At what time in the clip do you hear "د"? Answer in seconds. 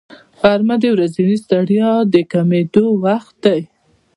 0.81-0.83, 2.13-2.15